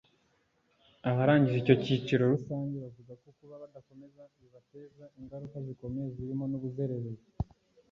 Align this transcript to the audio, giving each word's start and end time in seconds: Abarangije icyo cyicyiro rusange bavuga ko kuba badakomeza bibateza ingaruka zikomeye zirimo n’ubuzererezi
Abarangije 1.09 1.57
icyo 1.61 1.75
cyicyiro 1.83 2.23
rusange 2.33 2.75
bavuga 2.83 3.13
ko 3.21 3.27
kuba 3.37 3.55
badakomeza 3.63 4.21
bibateza 4.39 5.03
ingaruka 5.19 5.55
zikomeye 5.65 6.07
zirimo 6.15 6.45
n’ubuzererezi 6.47 7.27